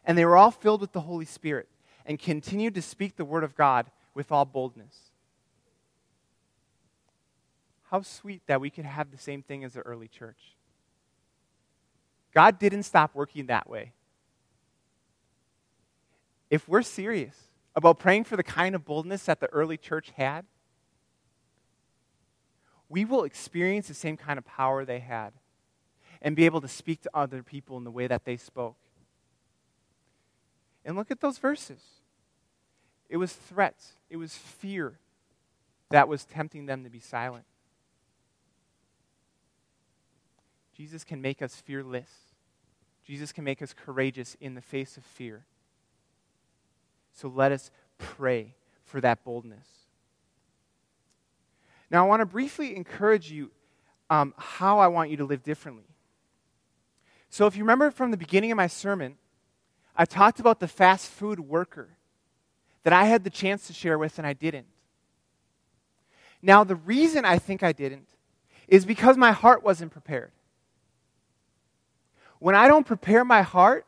[0.04, 1.70] and they were all filled with the Holy Spirit,
[2.06, 4.96] and continued to speak the word of God with all boldness.
[7.90, 10.56] How sweet that we could have the same thing as the early church.
[12.34, 13.94] God didn't stop working that way.
[16.50, 17.36] If we're serious
[17.76, 20.46] about praying for the kind of boldness that the early church had,
[22.88, 25.34] we will experience the same kind of power they had
[26.22, 28.78] and be able to speak to other people in the way that they spoke.
[30.84, 31.82] And look at those verses.
[33.10, 35.00] It was threats, it was fear
[35.90, 37.46] that was tempting them to be silent.
[40.76, 42.10] Jesus can make us fearless.
[43.06, 45.46] Jesus can make us courageous in the face of fear.
[47.16, 48.54] So let us pray
[48.84, 49.66] for that boldness.
[51.90, 53.52] Now, I want to briefly encourage you
[54.10, 55.86] um, how I want you to live differently.
[57.30, 59.16] So, if you remember from the beginning of my sermon,
[59.96, 61.90] I talked about the fast food worker
[62.84, 64.68] that I had the chance to share with and I didn't.
[66.42, 68.08] Now, the reason I think I didn't
[68.68, 70.32] is because my heart wasn't prepared.
[72.40, 73.86] When I don't prepare my heart,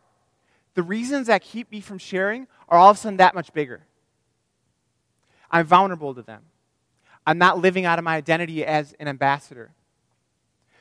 [0.73, 3.81] the reasons that keep me from sharing are all of a sudden that much bigger.
[5.49, 6.43] I'm vulnerable to them.
[7.25, 9.71] I'm not living out of my identity as an ambassador.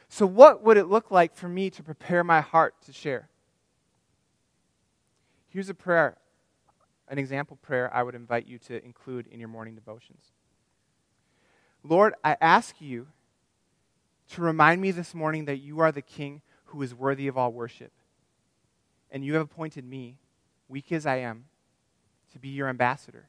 [0.08, 3.28] So, what would it look like for me to prepare my heart to share?
[5.48, 6.16] Here's a prayer,
[7.08, 10.22] an example prayer I would invite you to include in your morning devotions.
[11.82, 13.08] Lord, I ask you
[14.30, 17.52] to remind me this morning that you are the King who is worthy of all
[17.52, 17.92] worship.
[19.10, 20.16] And you have appointed me,
[20.68, 21.44] weak as I am,
[22.32, 23.28] to be your ambassador.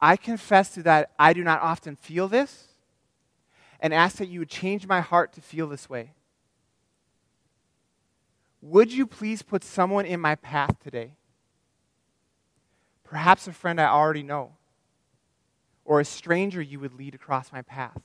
[0.00, 2.68] I confess to that I do not often feel this
[3.78, 6.12] and ask that you would change my heart to feel this way.
[8.60, 11.16] Would you please put someone in my path today?
[13.04, 14.52] Perhaps a friend I already know,
[15.84, 18.00] or a stranger you would lead across my path.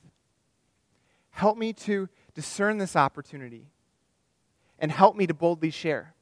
[1.30, 3.68] Help me to discern this opportunity
[4.80, 6.16] and help me to boldly share.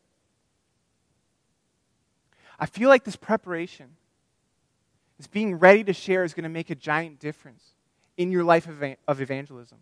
[2.59, 3.97] I feel like this preparation,
[5.17, 7.63] this being ready to share, is going to make a giant difference
[8.17, 8.67] in your life
[9.07, 9.79] of evangelism.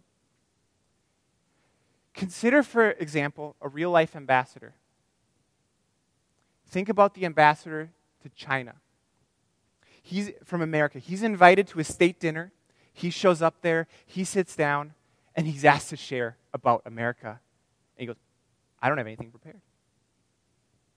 [2.14, 4.74] Consider, for example, a real life ambassador.
[6.68, 7.92] Think about the ambassador
[8.24, 8.76] to China.
[10.02, 11.00] He's from America.
[11.00, 12.52] He's invited to a state dinner.
[12.92, 14.94] He shows up there, he sits down,
[15.36, 17.40] and he's asked to share about America.
[17.98, 18.18] And he goes,
[18.82, 19.62] I don't have anything prepared.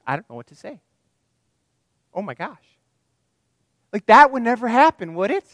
[0.06, 0.80] I don't know what to say.
[2.16, 2.56] Oh my gosh.
[3.92, 5.44] Like that would never happen, would it?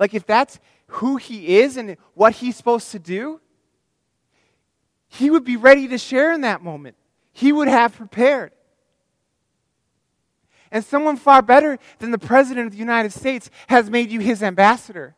[0.00, 0.58] Like if that's
[0.88, 3.40] who he is and what he's supposed to do,
[5.06, 6.96] he would be ready to share in that moment.
[7.32, 8.52] He would have prepared.
[10.72, 14.42] And someone far better than the President of the United States has made you his
[14.42, 15.14] ambassador.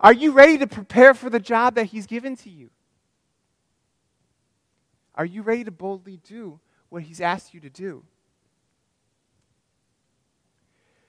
[0.00, 2.70] Are you ready to prepare for the job that he's given to you?
[5.14, 8.04] Are you ready to boldly do what he's asked you to do?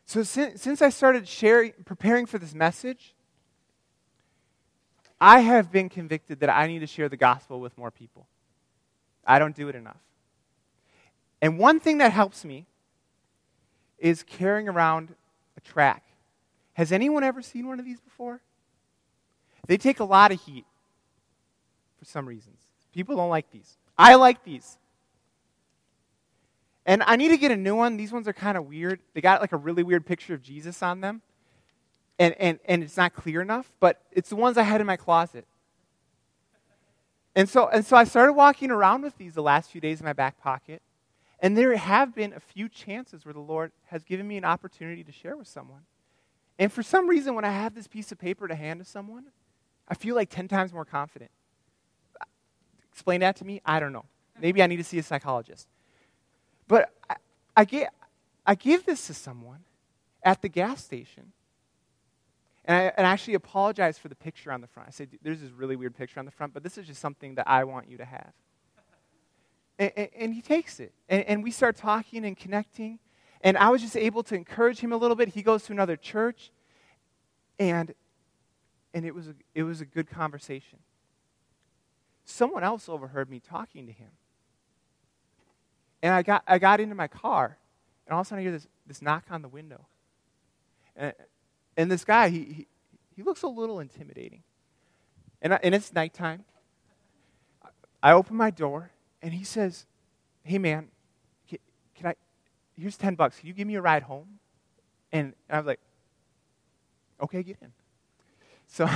[0.06, 3.14] So, since, since I started sharing, preparing for this message,
[5.20, 8.28] I have been convicted that I need to share the gospel with more people.
[9.26, 9.98] I don't do it enough.
[11.42, 12.66] And one thing that helps me
[14.00, 15.14] is carrying around
[15.58, 16.10] a tract.
[16.74, 18.40] Has anyone ever seen one of these before?
[19.68, 20.66] They take a lot of heat
[22.00, 22.58] for some reasons.
[22.94, 23.78] People don't like these.
[23.98, 24.78] I like these.
[26.88, 27.98] And I need to get a new one.
[27.98, 29.02] These ones are kind of weird.
[29.14, 31.22] They got like a really weird picture of Jesus on them.
[32.18, 34.96] And, and, and it's not clear enough, but it's the ones I had in my
[34.96, 35.46] closet.
[37.36, 40.06] And so, and so I started walking around with these the last few days in
[40.06, 40.82] my back pocket.
[41.40, 45.04] And there have been a few chances where the Lord has given me an opportunity
[45.04, 45.82] to share with someone.
[46.58, 49.26] And for some reason, when I have this piece of paper to hand to someone,
[49.88, 51.30] I feel like 10 times more confident.
[52.92, 53.62] Explain that to me?
[53.64, 54.06] I don't know.
[54.42, 55.68] Maybe I need to see a psychologist.
[56.68, 57.16] But I,
[57.56, 57.94] I, get,
[58.46, 59.60] I give this to someone
[60.24, 61.32] at the gas station.
[62.66, 64.90] And I, and I actually apologize for the picture on the front.
[64.90, 67.36] I said, there's this really weird picture on the front, but this is just something
[67.36, 68.34] that I want you to have.
[69.80, 70.94] And, and, and he takes it.
[71.08, 73.00] And, we start talking and connecting.
[73.42, 75.30] And I was just able to encourage him a little bit.
[75.30, 76.52] He goes to another church.
[77.60, 77.94] And,
[78.94, 80.80] and it, was a, it was a good conversation.
[82.26, 84.10] Someone else overheard me talking to him.
[86.08, 87.58] And I got, I got into my car,
[88.06, 89.88] and all of a sudden I hear this, this knock on the window.
[90.96, 91.14] And,
[91.76, 92.68] and this guy, he, he,
[93.14, 94.44] he looks a little intimidating.
[95.42, 96.46] And, I, and it's nighttime.
[98.02, 98.92] I open my door,
[99.22, 99.86] and he says,
[100.44, 100.88] Hey, man,
[101.50, 101.60] can,
[101.94, 102.16] can I,
[102.80, 103.40] here's 10 bucks.
[103.40, 104.40] Can you give me a ride home?
[105.12, 105.82] And I was like,
[107.22, 107.74] Okay, get in.
[108.68, 108.90] So,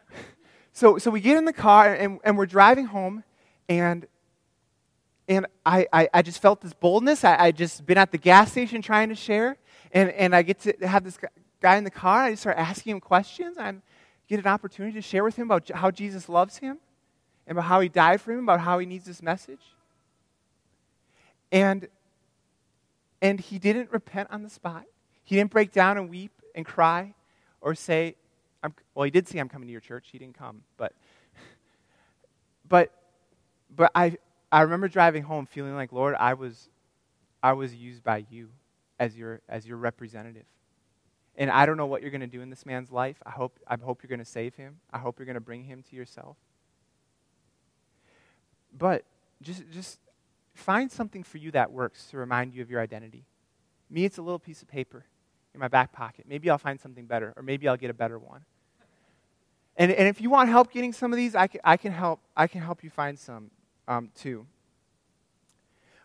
[0.72, 3.22] so, so we get in the car, and, and we're driving home,
[3.68, 4.06] and
[5.28, 7.22] and I, I, I, just felt this boldness.
[7.22, 9.56] I, I just been at the gas station trying to share,
[9.92, 11.18] and, and I get to have this
[11.60, 12.24] guy in the car.
[12.24, 13.58] I just start asking him questions.
[13.58, 13.74] I
[14.26, 16.78] get an opportunity to share with him about how Jesus loves him,
[17.46, 19.60] and about how he died for him, about how he needs this message.
[21.52, 21.88] And,
[23.20, 24.84] and he didn't repent on the spot.
[25.24, 27.14] He didn't break down and weep and cry
[27.60, 28.16] or say,
[28.62, 30.08] I'm, well, he did say, I'm coming to your church.
[30.10, 30.92] He didn't come, but,
[32.68, 32.92] but,
[33.74, 34.16] but I,
[34.50, 36.68] I remember driving home feeling like, Lord, I was,
[37.42, 38.48] I was used by you
[38.98, 40.46] as your, as your representative.
[41.36, 43.16] And I don't know what you're going to do in this man's life.
[43.24, 44.78] I hope, I hope you're going to save him.
[44.92, 46.36] I hope you're going to bring him to yourself.
[48.76, 49.04] But
[49.40, 50.00] just, just
[50.54, 53.24] find something for you that works to remind you of your identity.
[53.88, 55.04] Me, it's a little piece of paper
[55.54, 56.24] in my back pocket.
[56.28, 58.44] Maybe I'll find something better, or maybe I'll get a better one.
[59.76, 62.20] And, and if you want help getting some of these, I can, I can, help,
[62.36, 63.52] I can help you find some
[63.88, 64.46] um, too.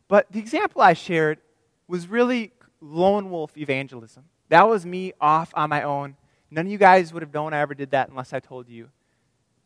[0.07, 1.39] But the example I shared
[1.88, 4.23] was really lone wolf evangelism.
[4.49, 6.15] That was me off on my own.
[6.49, 8.89] None of you guys would have known I ever did that unless I told you.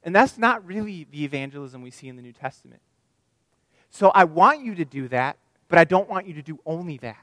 [0.03, 2.81] And that's not really the evangelism we see in the New Testament.
[3.89, 5.37] So I want you to do that,
[5.67, 7.17] but I don't want you to do only that.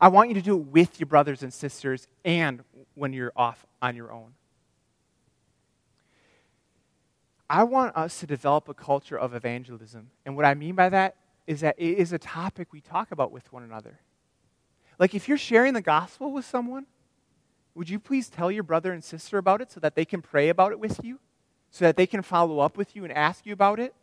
[0.00, 3.64] I want you to do it with your brothers and sisters and when you're off
[3.80, 4.34] on your own.
[7.48, 10.10] I want us to develop a culture of evangelism.
[10.24, 11.16] And what I mean by that
[11.46, 14.00] is that it is a topic we talk about with one another.
[14.98, 16.86] Like if you're sharing the gospel with someone,
[17.74, 20.48] would you please tell your brother and sister about it so that they can pray
[20.48, 21.18] about it with you?
[21.70, 23.94] So that they can follow up with you and ask you about it?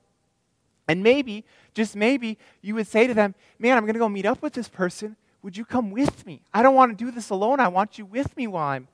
[0.87, 4.25] And maybe, just maybe, you would say to them, Man, I'm going to go meet
[4.25, 5.15] up with this person.
[5.41, 6.41] Would you come with me?
[6.53, 7.59] I don't want to do this alone.
[7.59, 8.87] I want you with me while I'm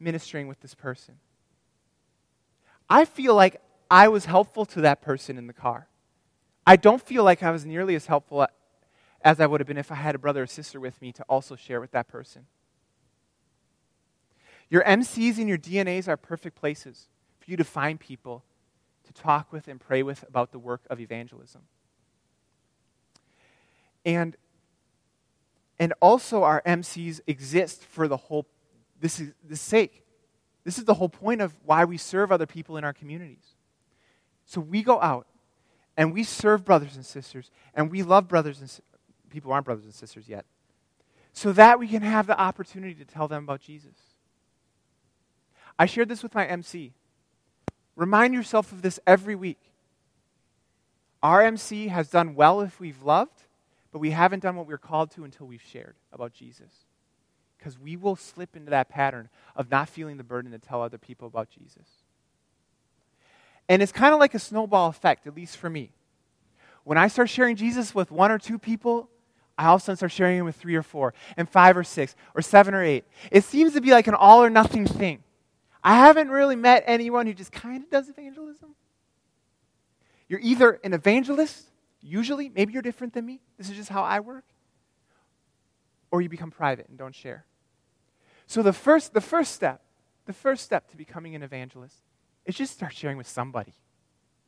[0.00, 1.16] ministering with this person.
[2.88, 3.60] I feel like
[3.92, 5.86] I was helpful to that person in the car.
[6.66, 8.46] I don't feel like I was nearly as helpful
[9.20, 11.22] as I would have been if I had a brother or sister with me to
[11.24, 12.46] also share with that person.
[14.70, 18.44] Your MCs and your DNAs are perfect places for you to find people
[19.04, 21.60] to talk with and pray with about the work of evangelism.
[24.06, 24.38] And,
[25.78, 28.46] and also, our MCs exist for the whole
[28.98, 30.02] this is the sake.
[30.64, 33.54] This is the whole point of why we serve other people in our communities.
[34.46, 35.26] So we go out
[35.96, 38.70] and we serve brothers and sisters and we love brothers and
[39.30, 40.44] people who aren't brothers and sisters yet
[41.32, 43.96] so that we can have the opportunity to tell them about Jesus.
[45.78, 46.92] I shared this with my MC.
[47.96, 49.58] Remind yourself of this every week.
[51.22, 53.44] Our MC has done well if we've loved,
[53.90, 56.86] but we haven't done what we're called to until we've shared about Jesus.
[57.58, 60.98] Because we will slip into that pattern of not feeling the burden to tell other
[60.98, 62.01] people about Jesus.
[63.68, 65.92] And it's kind of like a snowball effect, at least for me.
[66.84, 69.08] When I start sharing Jesus with one or two people,
[69.56, 71.84] I all of a sudden start sharing him with three or four, and five or
[71.84, 73.04] six, or seven or eight.
[73.30, 75.22] It seems to be like an all or nothing thing.
[75.84, 78.74] I haven't really met anyone who just kind of does evangelism.
[80.28, 81.66] You're either an evangelist,
[82.00, 83.40] usually, maybe you're different than me.
[83.58, 84.44] This is just how I work.
[86.10, 87.44] Or you become private and don't share.
[88.46, 89.82] So the first, the first step,
[90.26, 91.96] the first step to becoming an evangelist
[92.44, 93.74] is just start sharing with somebody.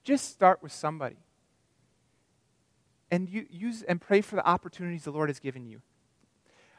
[0.03, 1.17] Just start with somebody.
[3.11, 5.81] And you use and pray for the opportunities the Lord has given you.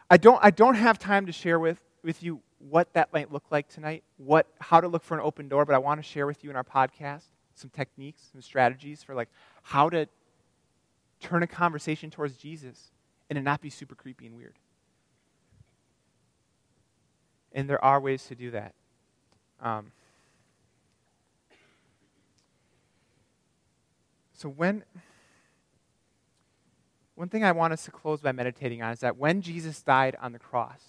[0.09, 3.45] I don't, I don't have time to share with, with you what that might look
[3.49, 6.27] like tonight, what, how to look for an open door, but I want to share
[6.27, 7.23] with you in our podcast
[7.55, 9.29] some techniques, some strategies for like
[9.63, 10.07] how to
[11.19, 12.91] turn a conversation towards Jesus
[13.29, 14.55] and it not be super creepy and weird.
[17.53, 18.75] And there are ways to do that.
[19.61, 19.91] Um,
[24.35, 24.83] so when
[27.15, 30.17] one thing I want us to close by meditating on is that when Jesus died
[30.21, 30.81] on the cross,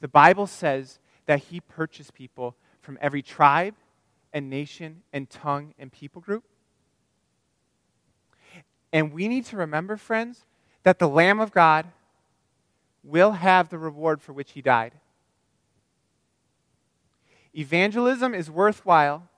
[0.00, 3.74] the Bible says that he purchased people from every tribe
[4.32, 6.44] and nation and tongue and people group.
[8.92, 10.44] And we need to remember, friends,
[10.82, 11.86] that the Lamb of God
[13.02, 14.92] will have the reward for which he died.
[17.54, 19.28] Evangelism is worthwhile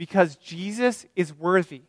[0.00, 1.82] because Jesus is worthy.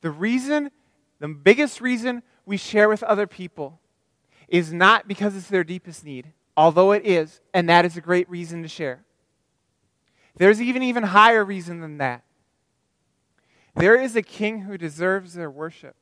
[0.00, 0.70] The reason,
[1.18, 3.80] the biggest reason we share with other people
[4.46, 8.30] is not because it's their deepest need, although it is, and that is a great
[8.30, 9.02] reason to share.
[10.36, 12.22] There's even even higher reason than that.
[13.74, 15.96] There is a king who deserves their worship.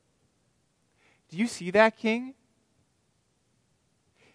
[1.29, 2.35] Do you see that king?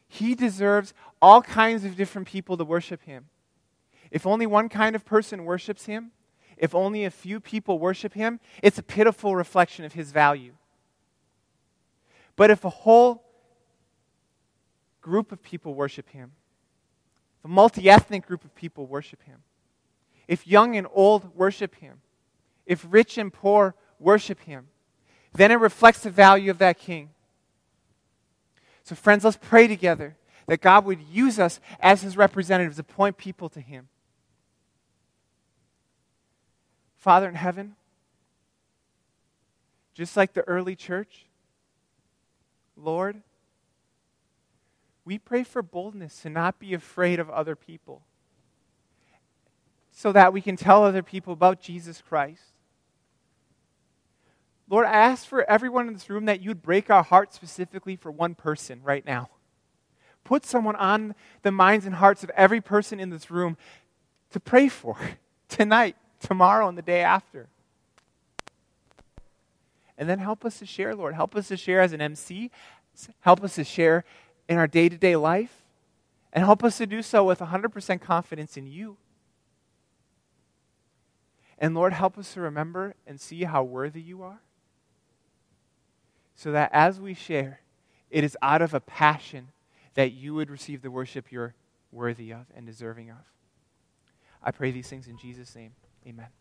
[0.08, 3.26] He deserves all kinds of different people to worship him.
[4.12, 6.12] If only one kind of person worships him,
[6.58, 10.52] if only a few people worship him, it's a pitiful reflection of his value.
[12.36, 13.24] But if a whole
[15.00, 16.32] group of people worship him,
[17.38, 19.38] if a multi ethnic group of people worship him,
[20.28, 22.02] if young and old worship him,
[22.66, 24.68] if rich and poor worship him,
[25.32, 27.08] then it reflects the value of that king.
[28.84, 33.16] So, friends, let's pray together that God would use us as his representatives to point
[33.16, 33.88] people to him.
[37.02, 37.74] Father in heaven,
[39.92, 41.26] just like the early church,
[42.76, 43.22] Lord,
[45.04, 48.02] we pray for boldness to not be afraid of other people
[49.90, 52.52] so that we can tell other people about Jesus Christ.
[54.70, 58.12] Lord, I ask for everyone in this room that you'd break our hearts specifically for
[58.12, 59.28] one person right now.
[60.22, 63.56] Put someone on the minds and hearts of every person in this room
[64.30, 64.96] to pray for
[65.48, 67.48] tonight, tomorrow, and the day after.
[69.98, 71.14] And then help us to share, Lord.
[71.14, 72.50] Help us to share as an MC.
[73.20, 74.04] Help us to share
[74.48, 75.62] in our day to day life.
[76.32, 78.96] And help us to do so with 100% confidence in you.
[81.58, 84.40] And Lord, help us to remember and see how worthy you are.
[86.34, 87.60] So that as we share,
[88.10, 89.48] it is out of a passion
[89.94, 91.54] that you would receive the worship you're
[91.92, 93.24] worthy of and deserving of.
[94.42, 95.72] I pray these things in Jesus' name.
[96.06, 96.26] Amen.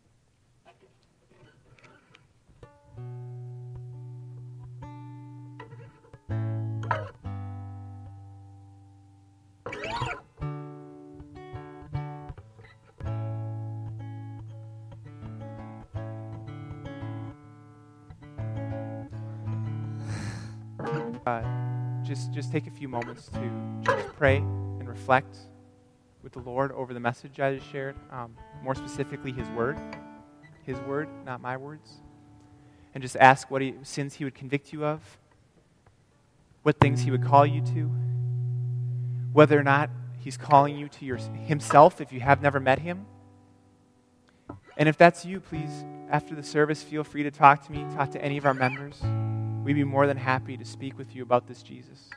[21.24, 21.40] Uh,
[22.02, 23.48] just, just take a few moments to
[23.84, 25.36] just pray and reflect
[26.20, 27.94] with the Lord over the message I just shared.
[28.10, 29.78] Um, more specifically, His Word.
[30.64, 32.00] His Word, not my words.
[32.94, 35.18] And just ask what he, sins He would convict you of,
[36.62, 37.90] what things He would call you to,
[39.32, 43.06] whether or not He's calling you to your, Himself if you have never met Him.
[44.76, 48.10] And if that's you, please, after the service, feel free to talk to me, talk
[48.12, 49.00] to any of our members.
[49.64, 52.10] We'd be more than happy to speak with you about this Jesus.